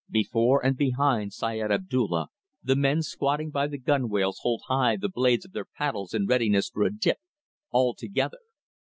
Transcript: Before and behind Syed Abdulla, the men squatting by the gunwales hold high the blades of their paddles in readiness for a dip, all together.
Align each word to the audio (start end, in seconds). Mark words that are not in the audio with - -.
Before 0.09 0.65
and 0.65 0.75
behind 0.75 1.31
Syed 1.31 1.71
Abdulla, 1.71 2.29
the 2.63 2.75
men 2.75 3.03
squatting 3.03 3.51
by 3.51 3.67
the 3.67 3.77
gunwales 3.77 4.39
hold 4.41 4.63
high 4.67 4.95
the 4.97 5.09
blades 5.09 5.45
of 5.45 5.51
their 5.51 5.67
paddles 5.77 6.15
in 6.15 6.25
readiness 6.25 6.69
for 6.69 6.81
a 6.81 6.91
dip, 6.91 7.19
all 7.69 7.93
together. 7.93 8.39